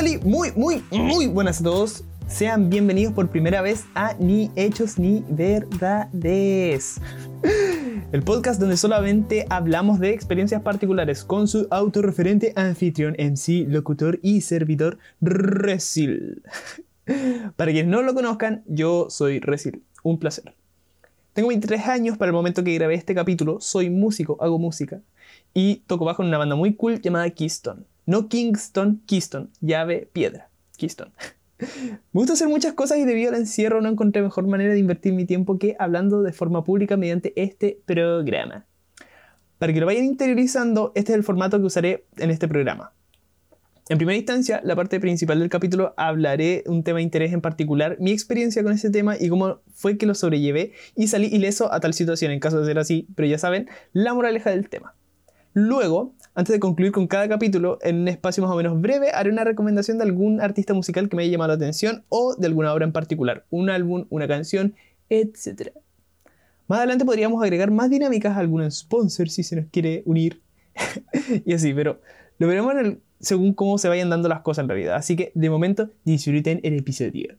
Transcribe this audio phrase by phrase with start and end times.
[0.00, 2.04] tal y muy, muy, muy buenas a todos.
[2.26, 7.02] Sean bienvenidos por primera vez a Ni Hechos ni Verdades.
[8.10, 14.40] El podcast donde solamente hablamos de experiencias particulares con su autorreferente anfitrión, MC, locutor y
[14.40, 16.44] servidor Resil.
[17.56, 19.82] Para quienes no lo conozcan, yo soy Resil.
[20.02, 20.54] Un placer.
[21.34, 25.02] Tengo 23 años para el momento que grabé este capítulo, soy músico, hago música
[25.52, 27.84] y toco bajo en una banda muy cool llamada Keystone.
[28.10, 30.50] No Kingston, Keystone, llave, piedra.
[30.76, 31.12] Keystone.
[31.60, 31.68] Me
[32.10, 35.26] gusta hacer muchas cosas y debido al encierro no encontré mejor manera de invertir mi
[35.26, 38.66] tiempo que hablando de forma pública mediante este programa.
[39.58, 42.94] Para que lo vayan interiorizando, este es el formato que usaré en este programa.
[43.88, 47.96] En primera instancia, la parte principal del capítulo hablaré un tema de interés en particular,
[48.00, 51.78] mi experiencia con ese tema y cómo fue que lo sobrellevé y salí ileso a
[51.78, 54.96] tal situación en caso de ser así, pero ya saben, la moraleja del tema.
[55.52, 59.30] Luego, antes de concluir con cada capítulo, en un espacio más o menos breve, haré
[59.30, 62.72] una recomendación de algún artista musical que me haya llamado la atención o de alguna
[62.72, 64.74] obra en particular, un álbum, una canción,
[65.08, 65.72] etc.
[66.68, 70.40] Más adelante podríamos agregar más dinámicas a algún sponsor si se nos quiere unir
[71.44, 72.00] y así, pero
[72.38, 72.72] lo veremos
[73.18, 74.94] según cómo se vayan dando las cosas en realidad.
[74.94, 77.36] Así que de momento disfruten el episodio.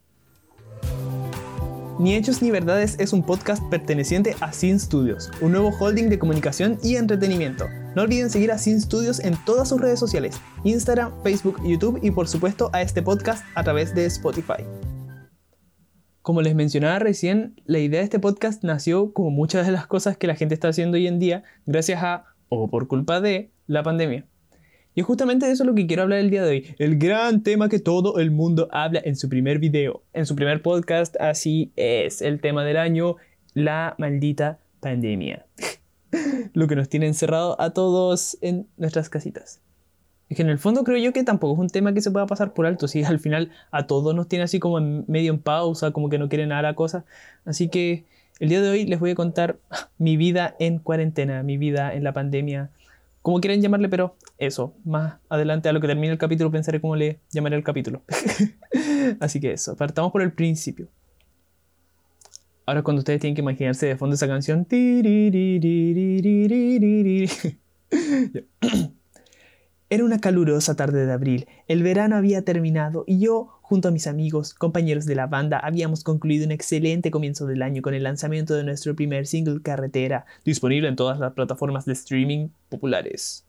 [1.98, 6.20] Ni Hechos ni Verdades es un podcast perteneciente a Sin Studios, un nuevo holding de
[6.20, 7.68] comunicación y entretenimiento.
[7.94, 12.12] No olviden seguir a Sin Studios en todas sus redes sociales, Instagram, Facebook, YouTube y
[12.12, 14.64] por supuesto a este podcast a través de Spotify.
[16.22, 20.16] Como les mencionaba recién, la idea de este podcast nació como muchas de las cosas
[20.16, 23.84] que la gente está haciendo hoy en día gracias a, o por culpa de, la
[23.84, 24.26] pandemia.
[24.96, 26.76] Y justamente de eso es lo que quiero hablar el día de hoy.
[26.78, 30.62] El gran tema que todo el mundo habla en su primer video, en su primer
[30.62, 31.16] podcast.
[31.20, 33.18] Así es, el tema del año,
[33.54, 35.46] la maldita pandemia.
[36.54, 39.62] lo que nos tiene encerrado a todos en nuestras casitas.
[40.30, 42.26] Es que en el fondo creo yo que tampoco es un tema que se pueda
[42.26, 42.88] pasar por alto.
[42.88, 46.30] Si al final a todos nos tiene así como medio en pausa, como que no
[46.30, 47.04] quieren nada la cosa.
[47.44, 48.06] Así que
[48.40, 49.58] el día de hoy les voy a contar
[49.98, 52.72] mi vida en cuarentena, mi vida en la pandemia
[53.22, 56.96] como quieren llamarle, pero eso, más adelante a lo que termine el capítulo pensaré cómo
[56.96, 58.02] le llamaré el capítulo.
[59.20, 60.88] Así que eso, partamos por el principio.
[62.66, 64.68] Ahora cuando ustedes tienen que imaginarse de fondo esa canción.
[69.90, 74.08] Era una calurosa tarde de abril, el verano había terminado y yo, junto a mis
[74.08, 78.56] amigos, compañeros de la banda, habíamos concluido un excelente comienzo del año con el lanzamiento
[78.56, 83.46] de nuestro primer single Carretera, disponible en todas las plataformas de streaming populares.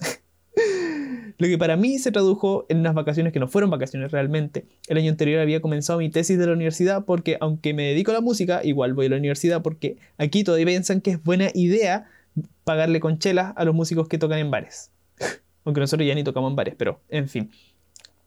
[1.39, 4.67] Lo que para mí se tradujo en unas vacaciones que no fueron vacaciones realmente.
[4.89, 8.15] El año anterior había comenzado mi tesis de la universidad porque aunque me dedico a
[8.15, 12.07] la música, igual voy a la universidad porque aquí todavía piensan que es buena idea
[12.65, 14.91] pagarle con chelas a los músicos que tocan en bares
[15.65, 17.51] aunque nosotros ya ni tocamos en bares, pero en fin.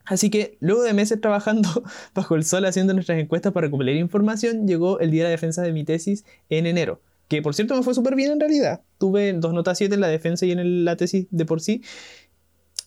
[0.06, 1.70] Así que luego de meses trabajando
[2.14, 5.62] bajo el sol haciendo nuestras encuestas para recopilar información, llegó el día de la defensa
[5.62, 7.02] de mi tesis en enero.
[7.28, 8.82] Que por cierto me fue súper bien en realidad.
[9.00, 11.82] Tuve dos notas 7 en la defensa y en la tesis de por sí.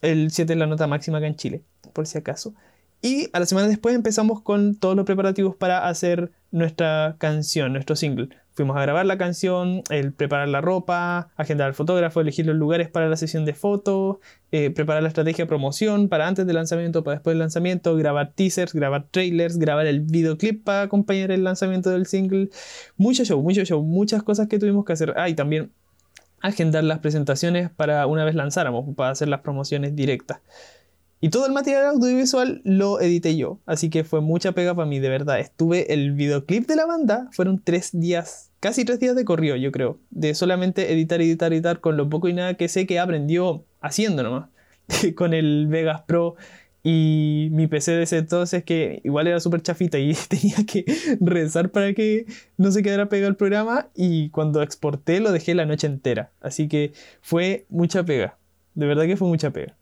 [0.02, 2.54] El 7 es la nota máxima acá en Chile, por si acaso.
[3.00, 7.94] Y a la semana después empezamos con todos los preparativos para hacer nuestra canción, nuestro
[7.94, 8.28] single.
[8.54, 12.88] Fuimos a grabar la canción, el preparar la ropa, agendar al fotógrafo, elegir los lugares
[12.88, 14.16] para la sesión de fotos,
[14.50, 18.32] eh, preparar la estrategia de promoción para antes del lanzamiento, para después del lanzamiento, grabar
[18.32, 22.48] teasers, grabar trailers, grabar el videoclip para acompañar el lanzamiento del single.
[22.96, 25.14] Mucho show, mucho show, muchas cosas que tuvimos que hacer.
[25.16, 25.70] Ah, y también
[26.40, 30.40] agendar las presentaciones para una vez lanzáramos, para hacer las promociones directas.
[31.20, 35.00] Y todo el material audiovisual lo edité yo, así que fue mucha pega para mí,
[35.00, 35.40] de verdad.
[35.40, 39.72] Estuve el videoclip de la banda, fueron tres días casi tres días de corrido, yo
[39.72, 43.64] creo, de solamente editar, editar, editar con lo poco y nada que sé que aprendió
[43.80, 44.48] haciendo nomás,
[45.16, 46.36] con el Vegas Pro
[46.90, 50.86] y mi PC de ese entonces que igual era súper chafita y tenía que
[51.20, 52.24] rezar para que
[52.56, 56.66] no se quedara pegado el programa y cuando exporté lo dejé la noche entera, así
[56.66, 58.38] que fue mucha pega,
[58.74, 59.76] de verdad que fue mucha pega.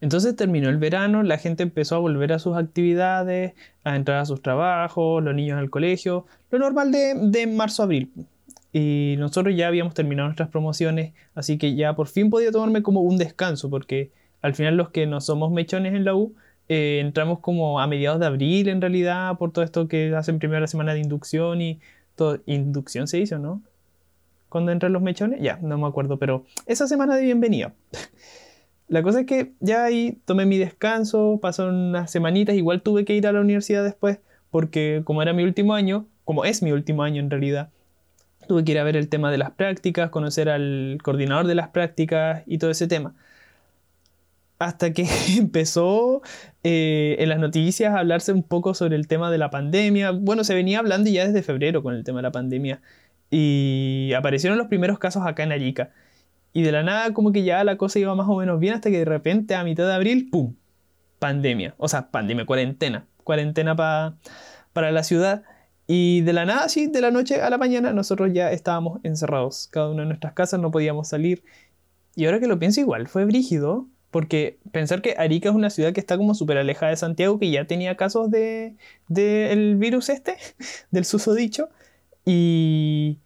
[0.00, 4.26] Entonces terminó el verano, la gente empezó a volver a sus actividades, a entrar a
[4.26, 8.12] sus trabajos, los niños al colegio, lo normal de, de marzo-abril.
[8.72, 13.00] Y nosotros ya habíamos terminado nuestras promociones, así que ya por fin podía tomarme como
[13.00, 16.34] un descanso, porque al final los que no somos mechones en la U,
[16.68, 20.66] eh, entramos como a mediados de abril en realidad, por todo esto que hacen primera
[20.66, 21.80] semana de inducción y
[22.14, 22.40] todo.
[22.46, 23.60] ¿Inducción se hizo, no?
[24.48, 27.74] Cuando entran los mechones, ya, no me acuerdo, pero esa semana de bienvenida.
[28.88, 33.14] La cosa es que ya ahí tomé mi descanso, pasaron unas semanitas, igual tuve que
[33.14, 34.18] ir a la universidad después,
[34.50, 37.70] porque como era mi último año, como es mi último año en realidad,
[38.48, 41.68] tuve que ir a ver el tema de las prácticas, conocer al coordinador de las
[41.68, 43.14] prácticas y todo ese tema.
[44.60, 45.08] Hasta que
[45.38, 46.22] empezó
[46.62, 50.12] eh, en las noticias a hablarse un poco sobre el tema de la pandemia.
[50.12, 52.80] Bueno, se venía hablando ya desde febrero con el tema de la pandemia.
[53.30, 55.90] Y aparecieron los primeros casos acá en Arica.
[56.52, 58.90] Y de la nada como que ya la cosa iba más o menos bien hasta
[58.90, 60.54] que de repente a mitad de abril, ¡pum!
[61.18, 61.74] Pandemia.
[61.78, 63.06] O sea, pandemia, cuarentena.
[63.24, 65.42] Cuarentena para la ciudad.
[65.86, 69.68] Y de la nada, sí, de la noche a la mañana, nosotros ya estábamos encerrados.
[69.72, 71.44] Cada uno en nuestras casas, no podíamos salir.
[72.14, 73.88] Y ahora que lo pienso igual, fue brígido.
[74.10, 77.50] Porque pensar que Arica es una ciudad que está como súper alejada de Santiago, que
[77.50, 78.74] ya tenía casos de,
[79.08, 80.36] del virus este,
[80.90, 81.68] del susodicho.
[82.24, 83.18] Y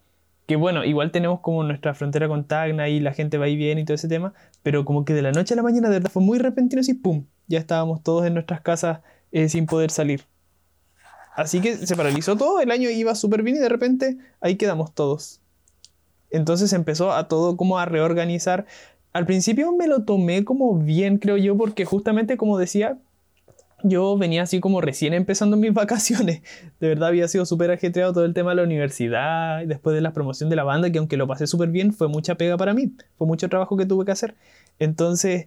[0.46, 3.80] que bueno, igual tenemos como nuestra frontera con Tacna y la gente va y viene
[3.80, 6.10] y todo ese tema, pero como que de la noche a la mañana de verdad
[6.10, 7.24] fue muy repentino así, ¡pum!
[7.46, 9.00] Ya estábamos todos en nuestras casas
[9.32, 10.24] eh, sin poder salir.
[11.34, 14.94] Así que se paralizó todo, el año iba súper bien y de repente ahí quedamos
[14.94, 15.40] todos.
[16.30, 18.66] Entonces empezó a todo como a reorganizar.
[19.14, 22.98] Al principio me lo tomé como bien, creo yo, porque justamente como decía,
[23.84, 26.42] yo venía así como recién empezando mis vacaciones.
[26.80, 30.00] De verdad había sido súper ajetreado todo el tema de la universidad y después de
[30.00, 32.74] la promoción de la banda, que aunque lo pasé súper bien, fue mucha pega para
[32.74, 32.92] mí.
[33.16, 34.34] Fue mucho trabajo que tuve que hacer.
[34.80, 35.46] Entonces,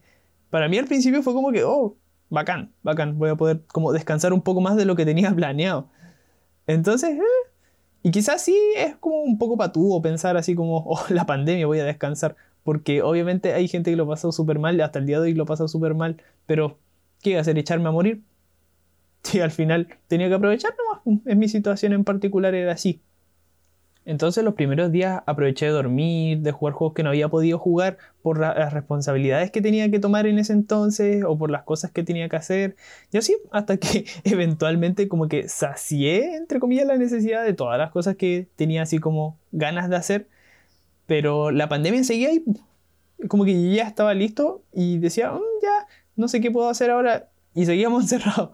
[0.49, 1.97] para mí al principio fue como que, oh,
[2.29, 5.89] bacán, bacán, voy a poder como descansar un poco más de lo que tenía planeado.
[6.67, 7.21] Entonces, eh,
[8.01, 11.79] y quizás sí es como un poco patudo pensar así como, oh, la pandemia, voy
[11.79, 12.37] a descansar.
[12.67, 15.45] Porque obviamente hay gente que lo pasó súper mal, hasta el día de hoy lo
[15.45, 16.77] pasó súper mal, pero
[17.21, 17.57] ¿qué hacer?
[17.57, 18.23] ¿Echarme a morir?
[19.23, 21.21] Sí, al final tenía que aprovechar nomás.
[21.25, 22.99] En mi situación en particular era así.
[24.03, 27.99] Entonces los primeros días aproveché de dormir, de jugar juegos que no había podido jugar
[28.21, 32.03] por las responsabilidades que tenía que tomar en ese entonces o por las cosas que
[32.03, 32.75] tenía que hacer.
[33.13, 37.91] Y así hasta que eventualmente como que sacié, entre comillas, la necesidad de todas las
[37.91, 40.27] cosas que tenía así como ganas de hacer.
[41.07, 42.43] Pero la pandemia seguía y
[43.27, 47.29] como que ya estaba listo y decía, mm, ya, no sé qué puedo hacer ahora.
[47.55, 48.51] Y seguíamos encerrados.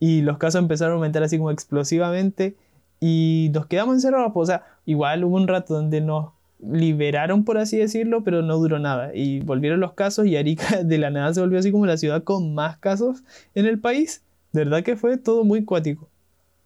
[0.00, 2.56] Y los casos empezaron a aumentar así como explosivamente.
[2.98, 6.30] Y nos quedamos encerrados, o sea, igual hubo un rato donde nos
[6.60, 9.14] liberaron, por así decirlo, pero no duró nada.
[9.14, 12.22] Y volvieron los casos y Arica de la nada se volvió así como la ciudad
[12.24, 13.22] con más casos
[13.54, 14.22] en el país.
[14.52, 16.08] De verdad que fue todo muy cuático.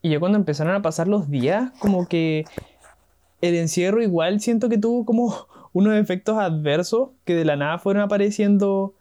[0.02, 2.44] Y ya cuando empezaron a pasar los días, como que
[3.40, 8.02] el encierro igual siento que tuvo como unos efectos adversos que de la nada fueron
[8.02, 8.94] apareciendo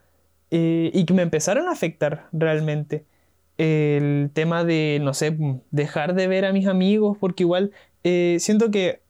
[0.51, 3.05] eh, y que me empezaron a afectar realmente
[3.57, 5.37] el tema de, no sé,
[5.71, 7.71] dejar de ver a mis amigos, porque igual
[8.03, 9.01] eh, siento que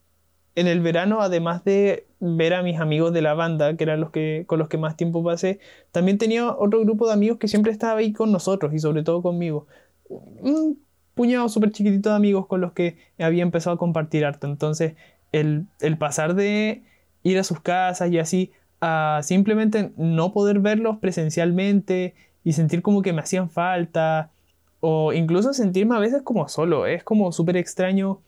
[0.56, 4.12] en el verano, además de ver a mis amigos de la banda, que eran los
[4.12, 5.60] que, con los que más tiempo pasé,
[5.92, 9.22] también tenía otro grupo de amigos que siempre estaba ahí con nosotros y sobre todo
[9.22, 9.68] conmigo.
[10.08, 10.80] Un
[11.14, 14.48] puñado súper chiquitito de amigos con los que había empezado a compartir arte.
[14.48, 14.96] Entonces,
[15.40, 16.84] el, el pasar de
[17.24, 18.52] ir a sus casas y así
[18.82, 24.32] a simplemente no poder verlos presencialmente y sentir como que me hacían falta
[24.80, 26.86] o incluso sentirme a veces como solo.
[26.86, 28.20] Es como súper extraño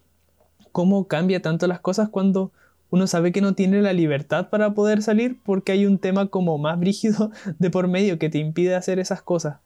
[0.72, 2.52] cómo cambia tanto las cosas cuando
[2.90, 6.58] uno sabe que no tiene la libertad para poder salir porque hay un tema como
[6.58, 9.58] más brígido de por medio que te impide hacer esas cosas.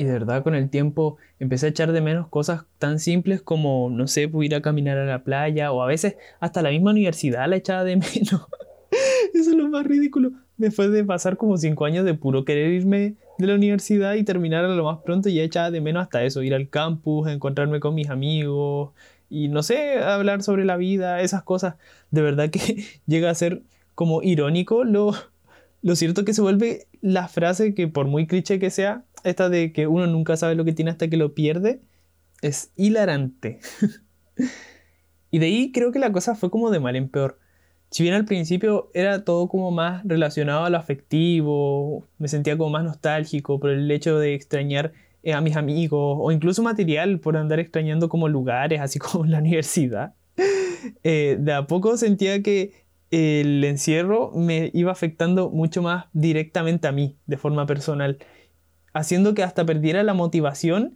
[0.00, 3.90] Y de verdad con el tiempo empecé a echar de menos cosas tan simples como,
[3.90, 7.46] no sé, ir a caminar a la playa o a veces hasta la misma universidad
[7.50, 8.46] la echaba de menos.
[9.34, 10.32] Eso es lo más ridículo.
[10.56, 14.64] Después de pasar como cinco años de puro querer irme de la universidad y terminar
[14.64, 18.08] lo más pronto, ya echaba de menos hasta eso, ir al campus, encontrarme con mis
[18.08, 18.92] amigos
[19.28, 21.74] y no sé, hablar sobre la vida, esas cosas.
[22.10, 23.60] De verdad que llega a ser
[23.94, 25.12] como irónico lo,
[25.82, 29.72] lo cierto que se vuelve la frase que por muy cliché que sea, esta de
[29.72, 31.80] que uno nunca sabe lo que tiene hasta que lo pierde,
[32.42, 33.60] es hilarante.
[35.30, 37.38] y de ahí creo que la cosa fue como de mal en peor.
[37.90, 42.70] Si bien al principio era todo como más relacionado a lo afectivo, me sentía como
[42.70, 47.36] más nostálgico por el hecho de extrañar eh, a mis amigos o incluso material por
[47.36, 50.14] andar extrañando como lugares, así como la universidad.
[51.04, 52.72] Eh, de a poco sentía que
[53.10, 58.16] el encierro me iba afectando mucho más directamente a mí, de forma personal,
[58.92, 60.94] haciendo que hasta perdiera la motivación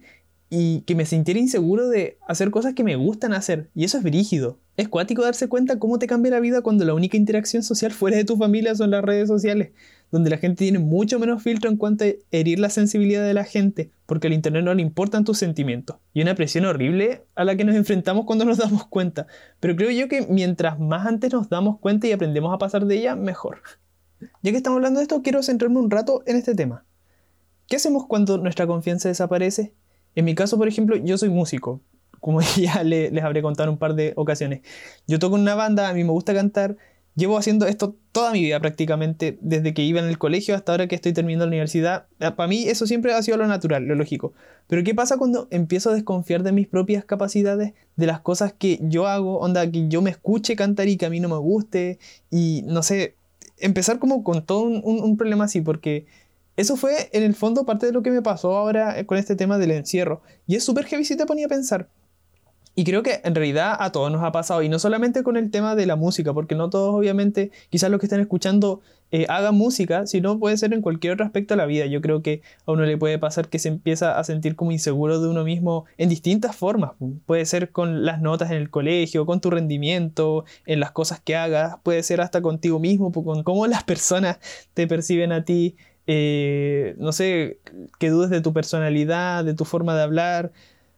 [0.49, 3.69] y que me sintiera inseguro de hacer cosas que me gustan hacer.
[3.73, 4.59] Y eso es brígido.
[4.77, 8.17] Es cuático darse cuenta cómo te cambia la vida cuando la única interacción social fuera
[8.17, 9.71] de tu familia son las redes sociales,
[10.11, 13.43] donde la gente tiene mucho menos filtro en cuanto a herir la sensibilidad de la
[13.43, 15.97] gente, porque al Internet no le importan tus sentimientos.
[16.13, 19.27] Y una presión horrible a la que nos enfrentamos cuando nos damos cuenta.
[19.59, 22.97] Pero creo yo que mientras más antes nos damos cuenta y aprendemos a pasar de
[22.97, 23.61] ella, mejor.
[24.41, 26.85] Ya que estamos hablando de esto, quiero centrarme un rato en este tema.
[27.67, 29.73] ¿Qué hacemos cuando nuestra confianza desaparece?
[30.15, 31.81] En mi caso, por ejemplo, yo soy músico,
[32.19, 34.61] como ya les habré contado en un par de ocasiones.
[35.07, 36.77] Yo toco en una banda, a mí me gusta cantar
[37.15, 40.87] Llevo haciendo esto toda mi vida prácticamente, desde que iba en el colegio hasta ahora
[40.87, 42.07] que estoy terminando la universidad.
[42.19, 44.33] Ah, para mí eso siempre ha sido lo natural, lo lógico.
[44.67, 48.79] Pero ¿qué pasa cuando empiezo a desconfiar de mis propias capacidades, de las cosas que
[48.81, 51.99] yo hago, onda, que yo me escuche cantar y que a mí no me guste?
[52.31, 53.15] Y no sé,
[53.59, 56.07] empezar como con todo un, problema así, porque
[56.55, 59.57] eso fue en el fondo parte de lo que me pasó ahora con este tema
[59.57, 60.21] del encierro.
[60.47, 61.89] Y es súper heavy si te ponía a pensar.
[62.77, 65.49] Y creo que en realidad a todos nos ha pasado, y no solamente con el
[65.49, 68.81] tema de la música, porque no todos obviamente, quizás los que están escuchando
[69.11, 71.85] eh, hagan música, sino puede ser en cualquier otro aspecto de la vida.
[71.85, 75.21] Yo creo que a uno le puede pasar que se empieza a sentir como inseguro
[75.21, 76.91] de uno mismo en distintas formas.
[77.25, 81.37] Puede ser con las notas en el colegio, con tu rendimiento, en las cosas que
[81.37, 84.39] hagas, puede ser hasta contigo mismo, con cómo las personas
[84.73, 85.77] te perciben a ti.
[86.07, 87.59] Eh, no sé,
[87.99, 90.51] que dudes de tu personalidad, de tu forma de hablar,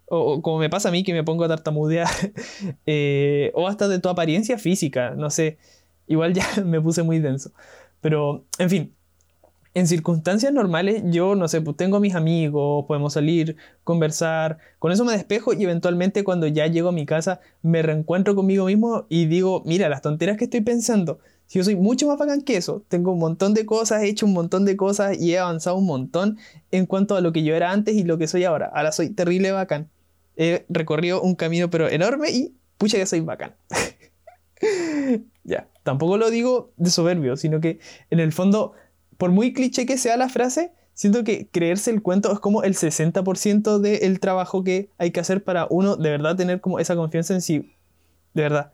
[0.10, 2.10] o, como me pasa a mí que me pongo a tartamudear,
[2.86, 5.58] eh, o hasta de tu apariencia física, no sé,
[6.08, 7.52] igual ya me puse muy denso.
[8.02, 8.94] Pero, en fin,
[9.74, 14.92] en circunstancias normales yo, no sé, pues tengo a mis amigos, podemos salir, conversar, con
[14.92, 19.06] eso me despejo y eventualmente cuando ya llego a mi casa me reencuentro conmigo mismo
[19.08, 22.58] y digo, mira, las tonteras que estoy pensando, si yo soy mucho más bacán que
[22.58, 25.77] eso, tengo un montón de cosas, he hecho un montón de cosas y he avanzado
[25.77, 26.38] un montón
[26.72, 28.72] en cuanto a lo que yo era antes y lo que soy ahora.
[28.74, 29.89] Ahora soy terrible bacán
[30.38, 33.56] he recorrido un camino pero enorme y pucha que soy bacán.
[35.44, 37.80] ya, tampoco lo digo de soberbio, sino que
[38.12, 38.74] en el fondo,
[39.18, 42.75] por muy cliché que sea la frase, siento que creerse el cuento es como el
[42.75, 47.34] 60% del trabajo que hay que hacer para uno de verdad tener como esa confianza
[47.34, 47.74] en sí.
[48.34, 48.72] De verdad.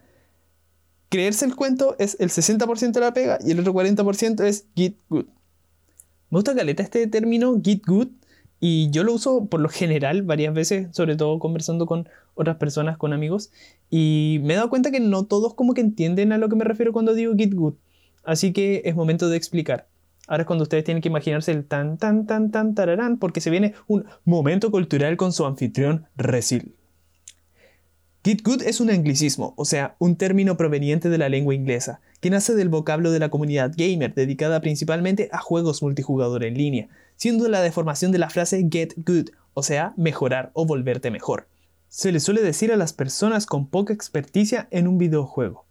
[1.13, 4.95] Creerse el cuento es el 60% de la pega y el otro 40% es get
[5.09, 5.25] good.
[6.31, 8.07] Me gusta caleta este término get good
[8.59, 12.97] y yo lo uso por lo general varias veces, sobre todo conversando con otras personas,
[12.97, 13.51] con amigos.
[13.91, 16.63] Y me he dado cuenta que no todos como que entienden a lo que me
[16.65, 17.75] refiero cuando digo get good.
[18.23, 19.87] Así que es momento de explicar.
[20.27, 23.51] Ahora es cuando ustedes tienen que imaginarse el tan, tan, tan, tan, tararán, porque se
[23.51, 26.73] viene un momento cultural con su anfitrión Resil.
[28.25, 32.29] Get Good es un anglicismo, o sea, un término proveniente de la lengua inglesa, que
[32.29, 36.87] nace del vocablo de la comunidad gamer, dedicada principalmente a juegos multijugador en línea,
[37.17, 41.49] siendo la deformación de la frase get good, o sea, mejorar o volverte mejor.
[41.89, 45.65] Se le suele decir a las personas con poca experticia en un videojuego.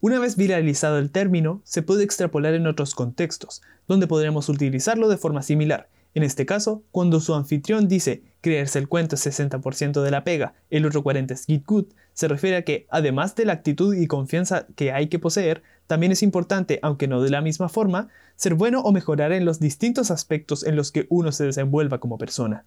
[0.00, 5.18] Una vez viralizado el término, se puede extrapolar en otros contextos, donde podremos utilizarlo de
[5.18, 10.10] forma similar, en este caso, cuando su anfitrión dice creerse el cuento es 60% de
[10.10, 13.94] la pega, el otro 40% es good, se refiere a que, además de la actitud
[13.94, 18.08] y confianza que hay que poseer, también es importante, aunque no de la misma forma,
[18.36, 22.18] ser bueno o mejorar en los distintos aspectos en los que uno se desenvuelva como
[22.18, 22.66] persona.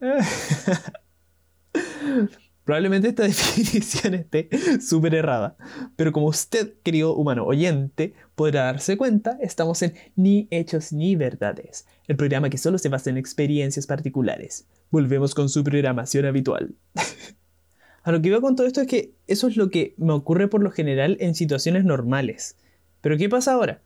[2.64, 4.48] Probablemente esta definición esté
[4.80, 5.56] súper errada,
[5.96, 11.86] pero como usted, querido humano oyente, podrá darse cuenta, estamos en Ni Hechos ni Verdades,
[12.06, 14.66] el programa que solo se basa en experiencias particulares.
[14.90, 16.74] Volvemos con su programación habitual.
[18.04, 20.48] A lo que veo con todo esto es que eso es lo que me ocurre
[20.48, 22.56] por lo general en situaciones normales.
[23.00, 23.80] Pero ¿qué pasa ahora?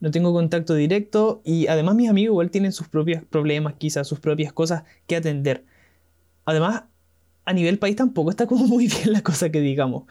[0.00, 4.20] No tengo contacto directo y además mis amigos igual tienen sus propios problemas, quizás sus
[4.20, 5.64] propias cosas que atender.
[6.44, 6.84] Además,
[7.44, 10.04] a nivel país tampoco está como muy bien la cosa que digamos.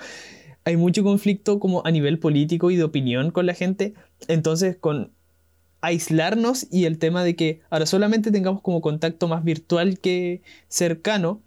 [0.64, 3.96] Hay mucho conflicto como a nivel político y de opinión con la gente.
[4.28, 5.12] Entonces, con
[5.82, 11.42] aislarnos y el tema de que ahora solamente tengamos como contacto más virtual que cercano,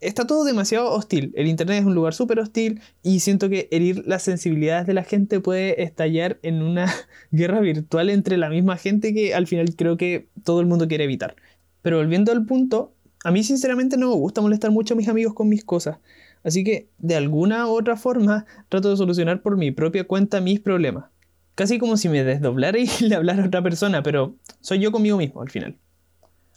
[0.00, 1.32] está todo demasiado hostil.
[1.36, 5.04] El Internet es un lugar súper hostil y siento que herir las sensibilidades de la
[5.04, 6.92] gente puede estallar en una
[7.30, 11.04] guerra virtual entre la misma gente que al final creo que todo el mundo quiere
[11.04, 11.36] evitar.
[11.82, 15.34] Pero volviendo al punto, a mí sinceramente no me gusta molestar mucho a mis amigos
[15.34, 15.98] con mis cosas.
[16.42, 20.60] Así que de alguna u otra forma trato de solucionar por mi propia cuenta mis
[20.60, 21.06] problemas.
[21.54, 25.18] Casi como si me desdoblara y le hablara a otra persona, pero soy yo conmigo
[25.18, 25.78] mismo al final.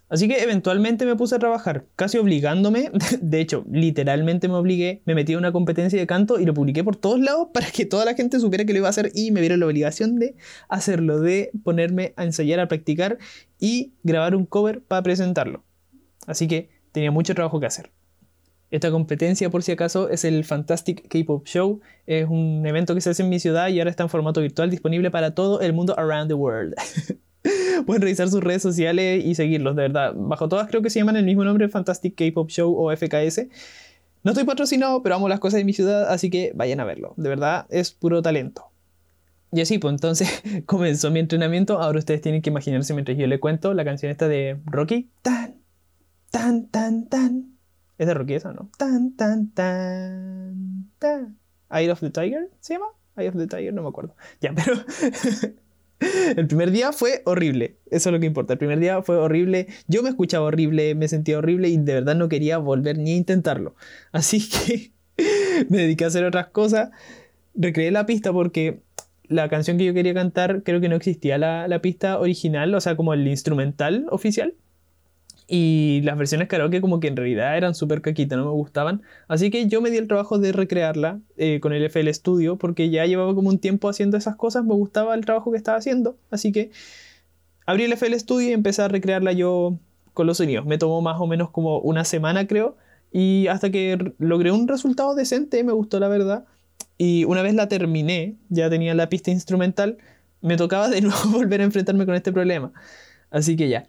[0.08, 2.91] Así que eventualmente me puse a trabajar, casi obligándome,
[3.22, 6.84] de hecho, literalmente me obligué, me metí a una competencia de canto y lo publiqué
[6.84, 9.32] por todos lados para que toda la gente supiera que lo iba a hacer y
[9.32, 10.36] me viera la obligación de
[10.70, 13.17] hacerlo, de ponerme a ensayar, a practicar
[13.60, 15.63] y grabar un cover para presentarlo.
[16.27, 17.91] Así que tenía mucho trabajo que hacer.
[18.71, 21.81] Esta competencia, por si acaso, es el Fantastic K-Pop Show.
[22.07, 24.71] Es un evento que se hace en mi ciudad y ahora está en formato virtual
[24.71, 26.73] disponible para todo el mundo around the world.
[27.85, 30.13] Pueden revisar sus redes sociales y seguirlos, de verdad.
[30.15, 33.47] Bajo todas creo que se llaman el mismo nombre, Fantastic K-Pop Show o FKS.
[34.23, 37.13] No estoy patrocinado, pero amo las cosas de mi ciudad, así que vayan a verlo.
[37.17, 38.71] De verdad, es puro talento.
[39.51, 41.79] Y así, pues entonces comenzó mi entrenamiento.
[41.79, 45.09] Ahora ustedes tienen que imaginarse mientras yo le cuento la canción esta de Rocky.
[45.21, 45.62] Tan,
[46.33, 47.59] tan, tan, tan.
[47.99, 48.71] ¿Es de Rocky esa, no?
[48.79, 51.37] Tan, tan, tan, tan,
[51.69, 52.87] Eye of the Tiger, ¿se llama?
[53.15, 54.15] Eye of the Tiger, no me acuerdo.
[54.41, 54.73] Ya, pero
[56.35, 57.77] el primer día fue horrible.
[57.91, 58.53] Eso es lo que importa.
[58.53, 59.67] El primer día fue horrible.
[59.87, 63.15] Yo me escuchaba horrible, me sentía horrible y de verdad no quería volver ni a
[63.15, 63.75] intentarlo.
[64.11, 64.91] Así que
[65.69, 66.89] me dediqué a hacer otras cosas.
[67.53, 68.81] Recreé la pista porque
[69.25, 72.81] la canción que yo quería cantar creo que no existía la, la pista original, o
[72.81, 74.55] sea, como el instrumental oficial.
[75.47, 79.01] Y las versiones karaoke como que en realidad eran súper caquitas, no me gustaban.
[79.27, 82.89] Así que yo me di el trabajo de recrearla eh, con el FL Studio porque
[82.89, 86.17] ya llevaba como un tiempo haciendo esas cosas, me gustaba el trabajo que estaba haciendo.
[86.31, 86.71] Así que
[87.65, 89.77] abrí el FL Studio y empecé a recrearla yo
[90.13, 90.65] con los sonidos.
[90.65, 92.77] Me tomó más o menos como una semana creo.
[93.12, 96.45] Y hasta que logré un resultado decente, me gustó la verdad.
[96.97, 99.97] Y una vez la terminé, ya tenía la pista instrumental,
[100.41, 102.71] me tocaba de nuevo volver a enfrentarme con este problema.
[103.29, 103.88] Así que ya,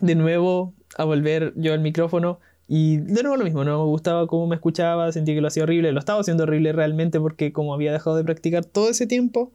[0.00, 4.26] de nuevo a volver yo al micrófono y de nuevo lo mismo, no me gustaba
[4.26, 7.72] cómo me escuchaba, sentí que lo hacía horrible, lo estaba haciendo horrible realmente porque como
[7.72, 9.52] había dejado de practicar todo ese tiempo,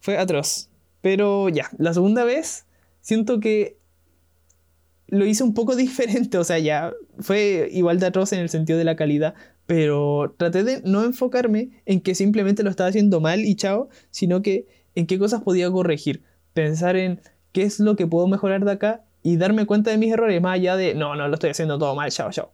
[0.00, 0.68] fue atroz.
[1.00, 2.66] Pero ya, la segunda vez
[3.00, 3.78] siento que
[5.06, 8.78] lo hice un poco diferente, o sea, ya fue igual de atroz en el sentido
[8.78, 13.40] de la calidad, pero traté de no enfocarme en que simplemente lo estaba haciendo mal
[13.40, 18.06] y chao, sino que en qué cosas podía corregir, pensar en qué es lo que
[18.06, 21.28] puedo mejorar de acá y darme cuenta de mis errores, más allá de, no, no,
[21.28, 22.52] lo estoy haciendo todo mal, chao, chao.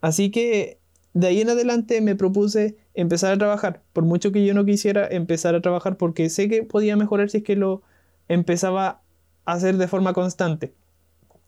[0.00, 0.78] Así que
[1.12, 5.06] de ahí en adelante me propuse empezar a trabajar, por mucho que yo no quisiera
[5.08, 7.82] empezar a trabajar, porque sé que podía mejorar si es que lo
[8.28, 9.02] empezaba
[9.44, 10.72] a hacer de forma constante.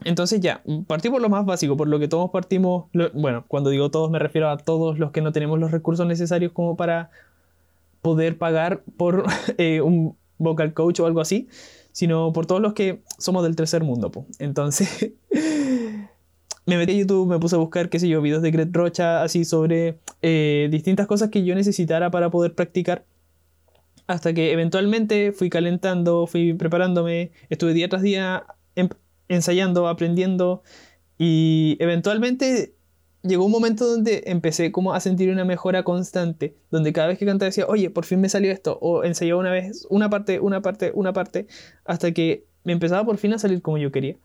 [0.05, 3.93] Entonces ya, partí por lo más básico, por lo que todos partimos, bueno, cuando digo
[3.93, 7.11] todos me refiero a todos los que no tenemos los recursos necesarios como para
[8.01, 9.25] poder pagar por
[9.59, 11.49] eh, un vocal coach o algo así
[11.93, 14.11] sino por todos los que somos del tercer mundo.
[14.39, 15.13] Entonces,
[16.67, 19.23] me metí a YouTube, me puse a buscar, qué sé yo, videos de Gret Rocha,
[19.23, 23.05] así sobre eh, distintas cosas que yo necesitara para poder practicar.
[24.07, 28.45] Hasta que eventualmente fui calentando, fui preparándome, estuve día tras día
[28.75, 28.89] em,
[29.29, 30.63] ensayando, aprendiendo
[31.19, 32.75] y eventualmente
[33.23, 37.27] llegó un momento donde empecé como a sentir una mejora constante, donde cada vez que
[37.27, 40.63] cantaba decía, oye, por fin me salió esto, o ensayaba una vez, una parte, una
[40.63, 41.47] parte, una parte,
[41.85, 44.17] hasta que me empezaba por fin a salir como yo quería.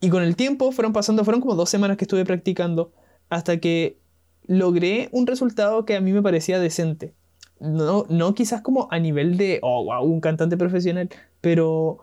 [0.00, 2.92] Y con el tiempo fueron pasando, fueron como dos semanas que estuve practicando,
[3.28, 3.98] hasta que
[4.46, 7.14] logré un resultado que a mí me parecía decente.
[7.60, 11.10] No, no quizás como a nivel de, oh, wow, un cantante profesional,
[11.42, 11.98] pero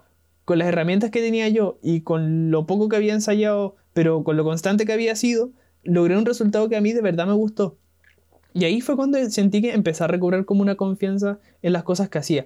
[0.45, 4.37] con las herramientas que tenía yo y con lo poco que había ensayado pero con
[4.37, 5.49] lo constante que había sido,
[5.81, 7.79] logré un resultado que a mí de verdad me gustó.
[8.53, 12.07] Y ahí fue cuando sentí que empecé a recobrar como una confianza en las cosas
[12.07, 12.45] que hacía.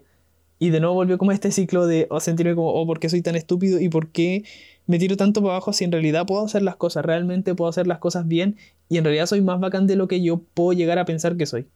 [0.59, 3.21] Y de nuevo volvió como este ciclo de oh, sentirme como, oh, ¿por qué soy
[3.21, 3.81] tan estúpido?
[3.81, 4.45] ¿Y por qué
[4.87, 7.03] me tiro tanto para abajo si en realidad puedo hacer las cosas?
[7.03, 8.55] Realmente puedo hacer las cosas bien
[8.87, 11.47] y en realidad soy más bacán de lo que yo puedo llegar a pensar que
[11.47, 11.67] soy.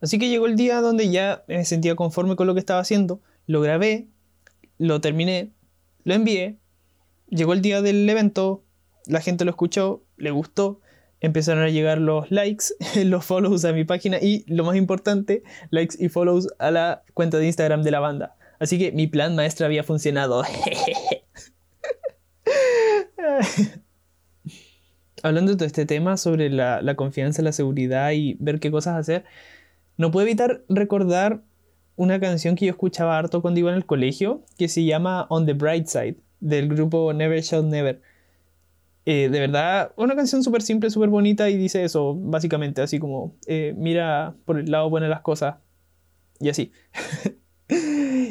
[0.00, 3.20] Así que llegó el día donde ya me sentía conforme con lo que estaba haciendo,
[3.48, 4.06] lo grabé,
[4.78, 5.50] lo terminé,
[6.04, 6.58] lo envié,
[7.28, 8.62] llegó el día del evento,
[9.08, 10.80] la gente lo escuchó, le gustó,
[11.20, 12.66] empezaron a llegar los likes,
[13.04, 17.38] los follows a mi página y lo más importante, likes y follows a la cuenta
[17.38, 18.36] de Instagram de la banda.
[18.58, 20.42] Así que mi plan maestro había funcionado.
[25.22, 29.24] Hablando de este tema sobre la, la, confianza, la seguridad y ver qué cosas hacer,
[29.96, 31.42] no puedo evitar recordar
[31.96, 35.46] una canción que yo escuchaba harto cuando iba en el colegio, que se llama On
[35.46, 38.00] the Bright Side, del grupo Never Shall Never.
[39.10, 43.38] Eh, de verdad, una canción súper simple, súper bonita y dice eso, básicamente, así como,
[43.46, 45.56] eh, mira por el lado bueno las cosas
[46.40, 46.72] y así.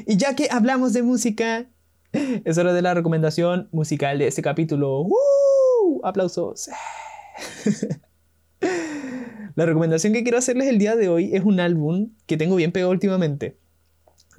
[0.05, 1.67] y ya que hablamos de música,
[2.13, 5.01] es hora de la recomendación musical de este capítulo.
[5.01, 6.01] ¡Woo!
[6.03, 6.69] ¡Aplausos!
[9.55, 12.71] la recomendación que quiero hacerles el día de hoy es un álbum que tengo bien
[12.71, 13.57] pegado últimamente.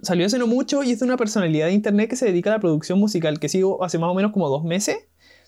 [0.03, 2.53] Salió hace no mucho y es de una personalidad de internet que se dedica a
[2.53, 4.99] la producción musical que sigo hace más o menos como dos meses.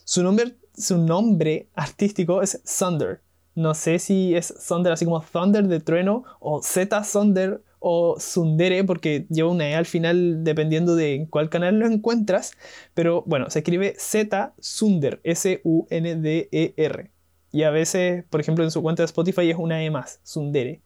[0.03, 3.21] Su nombre su nombre artístico es Thunder.
[3.55, 8.85] No sé si es Thunder así como Thunder de trueno o Z Thunder o Sundere
[8.85, 12.53] porque lleva una E al final dependiendo de cuál canal lo encuentras.
[12.95, 17.11] Pero bueno, se escribe Z Sunder, S-U-N-D-E-R.
[17.53, 20.83] Y a veces, por ejemplo, en su cuenta de Spotify es una E más, Sundere.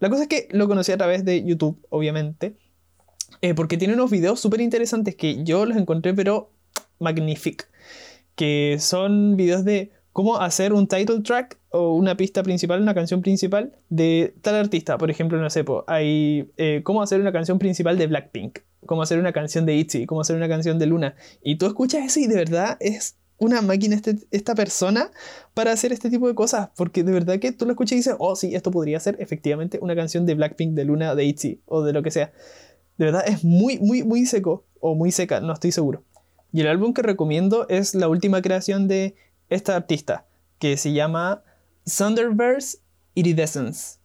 [0.00, 2.56] La cosa es que lo conocí a través de YouTube, obviamente.
[3.42, 6.50] Eh, porque tiene unos videos súper interesantes que yo los encontré, pero
[6.98, 7.68] magníficos
[8.36, 13.20] que son videos de cómo hacer un title track o una pista principal, una canción
[13.20, 14.96] principal de tal artista.
[14.96, 19.18] Por ejemplo, no sé, hay eh, cómo hacer una canción principal de Blackpink, cómo hacer
[19.18, 21.16] una canción de ITZY, cómo hacer una canción de Luna.
[21.42, 25.10] Y tú escuchas eso y de verdad es una máquina este, esta persona
[25.52, 26.70] para hacer este tipo de cosas?
[26.76, 29.78] Porque de verdad que tú lo escuchas y dices, oh sí, esto podría ser efectivamente
[29.80, 32.32] una canción de Blackpink, de Luna, de ITZY o de lo que sea.
[32.98, 36.04] De verdad es muy, muy, muy seco o muy seca, no estoy seguro.
[36.54, 39.16] Y el álbum que recomiendo es la última creación de
[39.50, 40.28] esta artista,
[40.60, 41.42] que se llama
[41.84, 42.78] Thunderverse
[43.14, 43.98] Iridescence.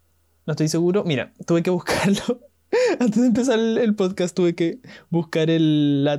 [0.48, 1.04] No estoy seguro.
[1.04, 2.42] Mira, tuve que buscarlo.
[3.00, 4.80] Antes de empezar el, podcast tuve que
[5.12, 6.10] buscar el,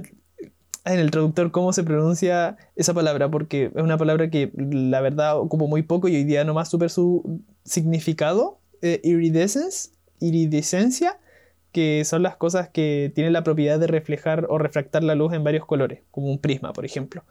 [0.85, 5.37] en el traductor cómo se pronuncia esa palabra, porque es una palabra que la verdad
[5.37, 8.61] ocupo muy poco y hoy día nomás super su significado.
[8.83, 9.91] Eh, iridescence,
[10.21, 11.19] iridescencia,
[11.73, 15.45] que son las cosas que tienen la propiedad de reflejar o refractar la luz en
[15.45, 17.25] varios colores, como un prisma, por ejemplo.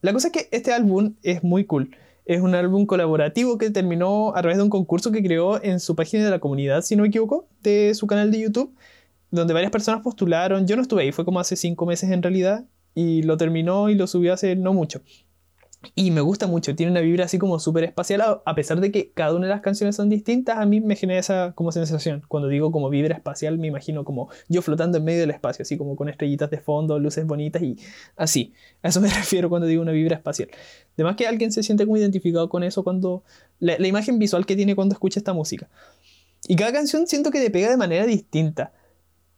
[0.00, 1.94] La cosa es que este álbum es muy cool.
[2.24, 5.96] Es un álbum colaborativo que terminó a través de un concurso que creó en su
[5.96, 8.74] página de la comunidad, si no me equivoco, de su canal de YouTube,
[9.30, 10.66] donde varias personas postularon.
[10.66, 13.94] Yo no estuve ahí, fue como hace cinco meses en realidad, y lo terminó y
[13.94, 15.02] lo subió hace no mucho.
[15.94, 19.12] Y me gusta mucho, tiene una vibra así como súper espacial, a pesar de que
[19.12, 22.22] cada una de las canciones son distintas, a mí me genera esa como sensación.
[22.28, 25.78] Cuando digo como vibra espacial, me imagino como yo flotando en medio del espacio, así
[25.78, 27.78] como con estrellitas de fondo, luces bonitas y
[28.16, 28.52] así.
[28.82, 30.50] A eso me refiero cuando digo una vibra espacial.
[30.94, 33.24] Además que alguien se siente como identificado con eso cuando...
[33.58, 35.68] La, la imagen visual que tiene cuando escucha esta música.
[36.46, 38.72] Y cada canción siento que le pega de manera distinta.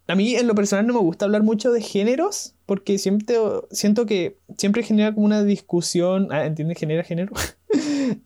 [0.08, 3.36] A mí en lo personal no me gusta hablar mucho de géneros porque siempre
[3.70, 6.78] siento que siempre genera como una discusión, ah, ¿entiendes?
[6.78, 7.32] Genera género.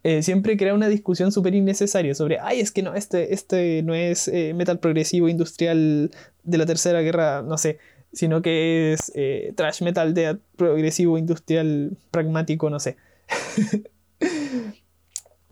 [0.03, 3.95] Eh, siempre crea una discusión súper innecesaria sobre, ay, es que no, este, este no
[3.95, 6.11] es eh, metal progresivo industrial
[6.43, 7.79] de la tercera guerra, no sé,
[8.13, 12.97] sino que es eh, trash metal de progresivo industrial pragmático, no sé.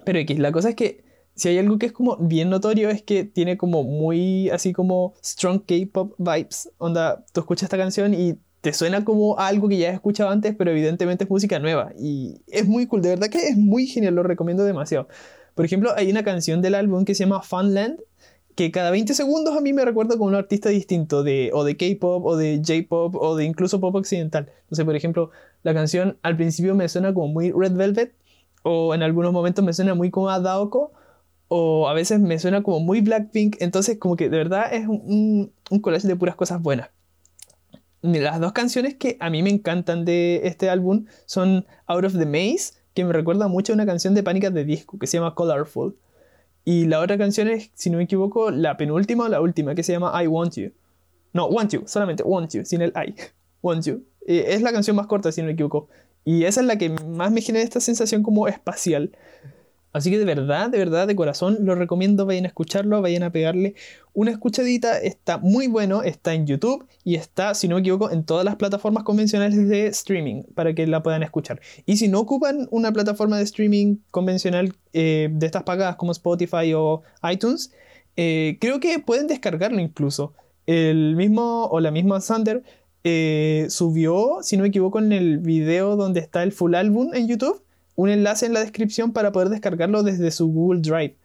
[0.04, 1.03] Pero X, la cosa es que
[1.34, 5.14] si hay algo que es como bien notorio es que tiene como muy así como
[5.22, 6.70] strong K-pop vibes.
[6.78, 10.54] Onda, tú escuchas esta canción y te suena como algo que ya has escuchado antes,
[10.56, 11.92] pero evidentemente es música nueva.
[11.98, 15.08] Y es muy cool, de verdad que es muy genial, lo recomiendo demasiado.
[15.54, 18.00] Por ejemplo, hay una canción del álbum que se llama Funland,
[18.54, 21.76] que cada 20 segundos a mí me recuerda como un artista distinto, de, o de
[21.76, 24.50] K-pop, o de J-pop, o de incluso pop occidental.
[24.62, 25.30] Entonces, por ejemplo,
[25.62, 28.14] la canción al principio me suena como muy Red Velvet,
[28.62, 30.92] o en algunos momentos me suena muy como a Daoko,
[31.48, 35.52] o a veces me suena como muy Blackpink, entonces como que de verdad es un,
[35.70, 36.90] un, collage de puras cosas buenas.
[38.02, 42.26] Las dos canciones que a mí me encantan de este álbum son Out of the
[42.26, 45.34] Maze, que me recuerda mucho a una canción de Pánicas de Disco que se llama
[45.34, 45.96] Colorful.
[46.64, 49.82] Y la otra canción es, si no me equivoco, la penúltima o la última, que
[49.82, 50.72] se llama I Want You.
[51.32, 53.14] No, Want You, solamente Want You, sin el I.
[53.62, 54.04] Want You.
[54.26, 55.88] Eh, es la canción más corta, si no me equivoco.
[56.24, 59.12] Y esa es la que más me genera esta sensación como espacial.
[59.94, 63.30] Así que de verdad, de verdad, de corazón, lo recomiendo, vayan a escucharlo, vayan a
[63.30, 63.76] pegarle
[64.12, 68.24] una escuchadita, está muy bueno, está en YouTube y está, si no me equivoco, en
[68.24, 71.60] todas las plataformas convencionales de streaming para que la puedan escuchar.
[71.86, 76.74] Y si no ocupan una plataforma de streaming convencional eh, de estas pagadas como Spotify
[76.74, 77.72] o iTunes,
[78.16, 80.32] eh, creo que pueden descargarlo incluso.
[80.66, 82.64] El mismo o la misma Sander
[83.04, 87.28] eh, subió, si no me equivoco, en el video donde está el full álbum en
[87.28, 87.62] YouTube
[87.96, 91.16] un enlace en la descripción para poder descargarlo desde su Google Drive.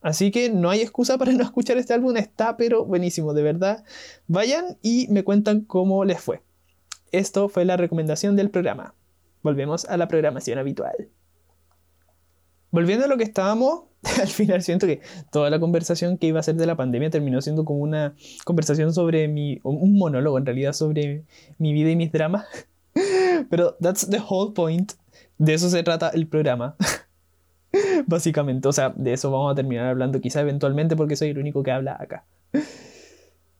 [0.00, 3.84] Así que no hay excusa para no escuchar este álbum, está pero buenísimo, de verdad.
[4.26, 6.42] Vayan y me cuentan cómo les fue.
[7.10, 8.94] Esto fue la recomendación del programa.
[9.42, 11.08] Volvemos a la programación habitual.
[12.70, 13.84] Volviendo a lo que estábamos,
[14.20, 15.00] al final siento que
[15.32, 18.14] toda la conversación que iba a ser de la pandemia terminó siendo como una
[18.44, 21.24] conversación sobre mi, un monólogo en realidad sobre
[21.58, 22.46] mi vida y mis dramas.
[23.50, 24.92] Pero that's the whole point
[25.38, 26.76] de eso se trata el programa.
[28.06, 31.62] Básicamente, o sea, de eso vamos a terminar hablando quizá eventualmente porque soy el único
[31.62, 32.24] que habla acá.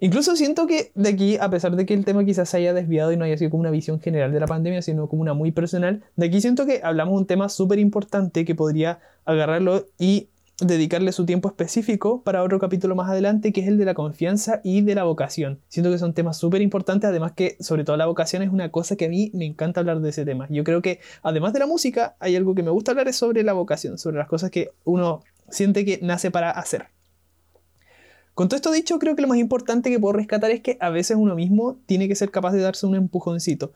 [0.01, 3.11] Incluso siento que de aquí, a pesar de que el tema quizás se haya desviado
[3.13, 5.51] y no haya sido como una visión general de la pandemia, sino como una muy
[5.51, 10.29] personal, de aquí siento que hablamos un tema súper importante que podría agarrarlo y
[10.61, 14.61] dedicarle su tiempo específico para otro capítulo más adelante, que es el de la confianza
[14.65, 15.61] y de la vocación.
[15.69, 18.97] Siento que son temas súper importantes, además que sobre todo la vocación es una cosa
[18.97, 20.47] que a mí me encanta hablar de ese tema.
[20.51, 23.45] Yo creo que además de la música, hay algo que me gusta hablar es sobre
[23.45, 26.87] la vocación, sobre las cosas que uno siente que nace para hacer.
[28.35, 30.91] Con todo esto dicho, creo que lo más importante que puedo rescatar es que a
[30.91, 33.73] veces uno mismo tiene que ser capaz de darse un empujoncito.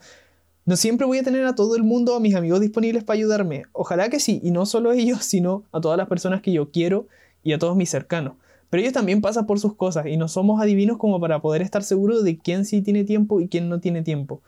[0.65, 3.65] No siempre voy a tener a todo el mundo, a mis amigos disponibles para ayudarme.
[3.73, 6.71] Ojalá que sí, y no solo a ellos, sino a todas las personas que yo
[6.71, 7.07] quiero
[7.43, 8.35] y a todos mis cercanos.
[8.71, 11.83] Pero ellos también pasan por sus cosas y no somos adivinos como para poder estar
[11.83, 14.41] seguros de quién sí tiene tiempo y quién no tiene tiempo.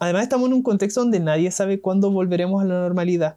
[0.00, 3.36] Además estamos en un contexto donde nadie sabe cuándo volveremos a la normalidad.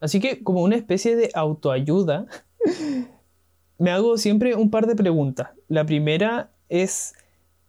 [0.00, 2.26] Así que como una especie de autoayuda,
[3.78, 5.50] me hago siempre un par de preguntas.
[5.68, 7.14] La primera es,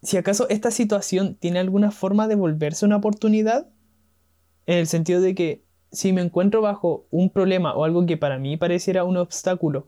[0.03, 3.67] si acaso esta situación tiene alguna forma de volverse una oportunidad.
[4.65, 8.37] En el sentido de que si me encuentro bajo un problema o algo que para
[8.37, 9.87] mí pareciera un obstáculo,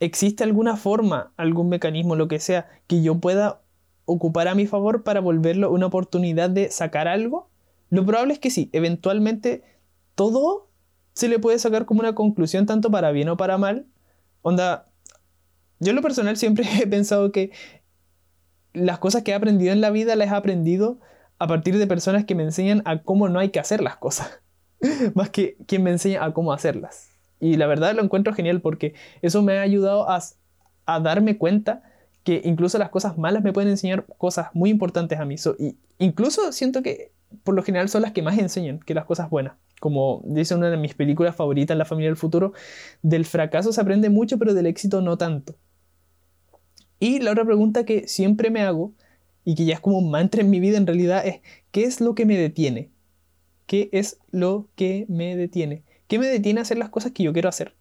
[0.00, 3.62] ¿existe alguna forma, algún mecanismo, lo que sea, que yo pueda
[4.04, 7.50] ocupar a mi favor para volverlo una oportunidad de sacar algo?
[7.90, 9.62] Lo probable es que sí, eventualmente
[10.14, 10.68] todo
[11.12, 13.86] se le puede sacar como una conclusión tanto para bien o para mal.
[14.42, 14.86] Onda,
[15.80, 17.52] yo en lo personal siempre he pensado que
[18.78, 20.98] las cosas que he aprendido en la vida las he aprendido
[21.38, 24.40] a partir de personas que me enseñan a cómo no hay que hacer las cosas.
[25.14, 27.10] más que quien me enseña a cómo hacerlas.
[27.40, 30.20] Y la verdad lo encuentro genial porque eso me ha ayudado a,
[31.00, 31.82] darme cuenta
[32.24, 35.36] que incluso las cosas malas me pueden enseñar cosas muy importantes a mí.
[35.58, 37.12] y incluso siento que
[37.44, 39.54] por lo general son las que más enseñan que las cosas buenas.
[39.80, 42.52] Como dice una de mis películas favoritas, La familia del futuro,
[43.02, 45.54] del fracaso se aprende mucho, pero del éxito no tanto.
[47.00, 48.92] Y la otra pregunta que siempre me hago,
[49.44, 52.00] y que ya es como un mantra en mi vida en realidad, es ¿qué es
[52.00, 52.90] lo que me detiene?
[53.66, 55.84] ¿Qué es lo que me detiene?
[56.06, 57.74] ¿Qué me detiene a hacer las cosas que yo quiero hacer?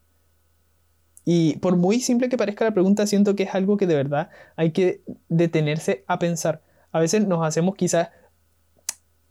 [1.26, 4.30] Y por muy simple que parezca la pregunta, siento que es algo que de verdad
[4.56, 6.64] hay que detenerse a pensar.
[6.94, 8.10] A veces nos hacemos quizás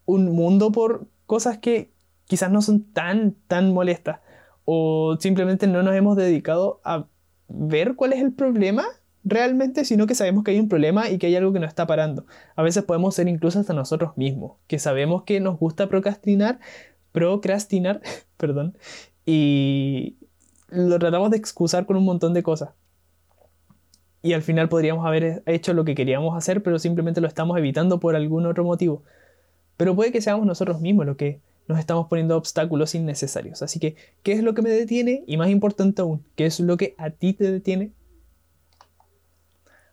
[0.05, 1.91] un mundo por cosas que
[2.27, 4.21] quizás no son tan, tan molestas.
[4.67, 7.07] O simplemente no nos hemos dedicado a
[7.49, 8.85] ver cuál es el problema
[9.27, 11.87] realmente, sino que sabemos que hay un problema y que hay algo que nos está
[11.87, 12.27] parando.
[12.55, 16.61] A veces podemos ser incluso hasta nosotros mismos, que sabemos que nos gusta procrastinar,
[17.11, 18.01] procrastinar,
[18.37, 18.79] perdón,
[19.27, 20.17] y
[20.69, 22.71] lo tratamos de excusar con un montón de cosas.
[24.23, 27.99] Y al final podríamos haber hecho lo que queríamos hacer, pero simplemente lo estamos evitando
[28.01, 29.03] por algún otro motivo.
[29.77, 33.63] Pero puede que seamos nosotros mismos los que nos estamos poniendo obstáculos innecesarios.
[33.63, 35.25] Así que, ¿qué es lo que me detiene?
[35.27, 37.93] Y más importante aún, ¿qué es lo que a ti te detiene?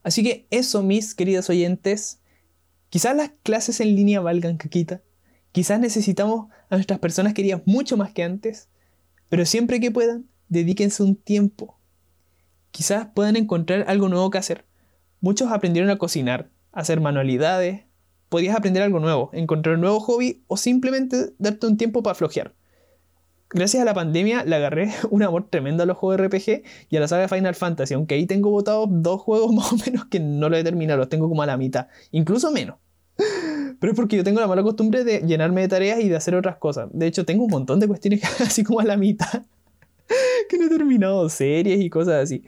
[0.03, 2.19] Así que eso, mis queridos oyentes,
[2.89, 5.01] quizás las clases en línea valgan caquita,
[5.51, 8.69] quizás necesitamos a nuestras personas queridas mucho más que antes,
[9.29, 11.79] pero siempre que puedan, dedíquense un tiempo.
[12.71, 14.65] Quizás puedan encontrar algo nuevo que hacer.
[15.21, 17.83] Muchos aprendieron a cocinar, a hacer manualidades,
[18.29, 22.53] podías aprender algo nuevo, encontrar un nuevo hobby o simplemente darte un tiempo para flojear
[23.53, 26.99] gracias a la pandemia le agarré un amor tremendo a los juegos RPG y a
[26.99, 30.19] la saga de Final Fantasy, aunque ahí tengo votado dos juegos más o menos que
[30.19, 32.77] no lo he terminado, los tengo como a la mitad, incluso menos.
[33.79, 36.35] Pero es porque yo tengo la mala costumbre de llenarme de tareas y de hacer
[36.35, 36.89] otras cosas.
[36.93, 39.43] De hecho, tengo un montón de cuestiones así como a la mitad
[40.49, 42.43] que no he terminado, series y cosas así.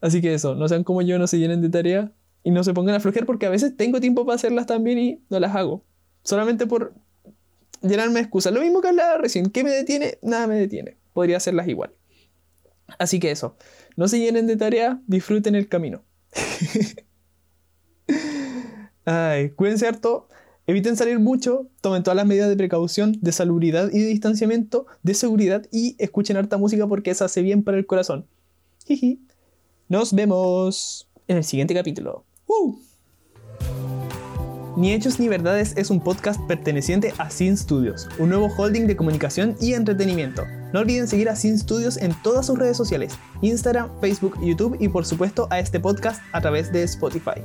[0.00, 2.10] Así que eso, no sean como yo, no se llenen de tareas
[2.42, 5.22] y no se pongan a flojear porque a veces tengo tiempo para hacerlas también y
[5.30, 5.84] no las hago.
[6.22, 6.94] Solamente por
[7.82, 8.52] llenarme de excusas.
[8.52, 9.50] Lo mismo que hablaba recién.
[9.50, 10.18] ¿Qué me detiene?
[10.22, 10.96] Nada me detiene.
[11.12, 11.92] Podría hacerlas igual.
[12.98, 13.56] Así que eso.
[13.96, 16.02] No se llenen de tarea, disfruten el camino.
[19.04, 20.28] Ay, cuídense harto.
[20.66, 25.14] Eviten salir mucho, tomen todas las medidas de precaución, de salubridad y de distanciamiento, de
[25.14, 28.28] seguridad y escuchen harta música porque eso hace bien para el corazón.
[29.88, 32.24] Nos vemos en el siguiente capítulo.
[34.76, 38.96] Ni Hechos ni Verdades es un podcast perteneciente a Sin Studios, un nuevo holding de
[38.96, 40.46] comunicación y entretenimiento.
[40.72, 44.88] No olviden seguir a Sin Studios en todas sus redes sociales, Instagram, Facebook, YouTube y
[44.88, 47.42] por supuesto a este podcast a través de Spotify.